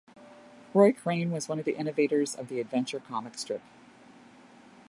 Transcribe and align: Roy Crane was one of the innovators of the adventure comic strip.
Roy 0.73 0.93
Crane 0.93 1.29
was 1.29 1.47
one 1.47 1.59
of 1.59 1.65
the 1.65 1.75
innovators 1.77 2.33
of 2.33 2.47
the 2.47 2.59
adventure 2.59 2.99
comic 2.99 3.37
strip. 3.37 3.61